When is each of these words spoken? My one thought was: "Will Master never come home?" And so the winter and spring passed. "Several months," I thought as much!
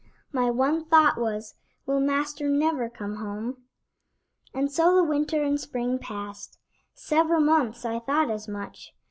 My 0.31 0.49
one 0.49 0.83
thought 0.85 1.19
was: 1.19 1.53
"Will 1.85 1.99
Master 1.99 2.49
never 2.49 2.89
come 2.89 3.17
home?" 3.17 3.57
And 4.51 4.71
so 4.71 4.95
the 4.95 5.03
winter 5.03 5.43
and 5.43 5.61
spring 5.61 5.99
passed. 5.99 6.57
"Several 6.95 7.39
months," 7.39 7.85
I 7.85 7.99
thought 7.99 8.31
as 8.31 8.47
much! 8.47 8.95